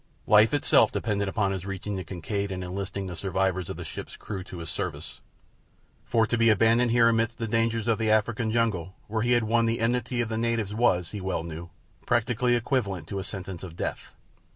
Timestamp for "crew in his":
4.17-4.71